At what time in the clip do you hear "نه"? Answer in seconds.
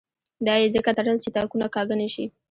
2.01-2.07